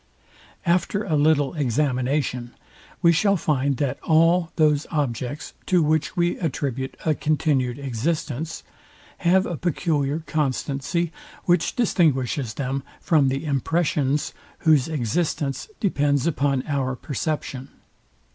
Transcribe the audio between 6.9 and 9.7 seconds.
a continued existence, have a